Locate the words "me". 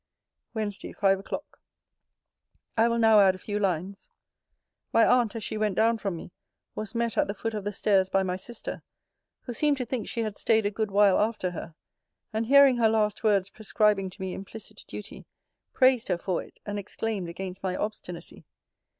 6.15-6.31, 14.21-14.33